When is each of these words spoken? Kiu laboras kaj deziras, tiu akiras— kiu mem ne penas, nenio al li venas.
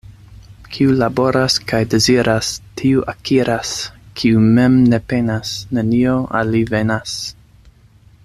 Kiu 0.75 0.93
laboras 1.01 1.57
kaj 1.71 1.81
deziras, 1.93 2.49
tiu 2.81 3.03
akiras— 3.13 3.75
kiu 4.21 4.41
mem 4.57 4.79
ne 4.95 5.01
penas, 5.13 5.53
nenio 5.79 6.17
al 6.41 6.53
li 6.57 6.63
venas. 6.73 7.17